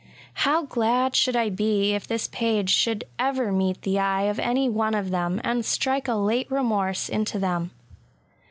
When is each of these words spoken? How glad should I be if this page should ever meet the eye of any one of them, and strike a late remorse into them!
How 0.45 0.63
glad 0.63 1.15
should 1.15 1.35
I 1.35 1.51
be 1.51 1.93
if 1.93 2.07
this 2.07 2.27
page 2.27 2.71
should 2.71 3.03
ever 3.19 3.51
meet 3.51 3.83
the 3.83 3.99
eye 3.99 4.23
of 4.23 4.39
any 4.39 4.67
one 4.67 4.95
of 4.95 5.11
them, 5.11 5.39
and 5.43 5.63
strike 5.63 6.07
a 6.07 6.15
late 6.15 6.49
remorse 6.49 7.07
into 7.07 7.37
them! 7.37 7.69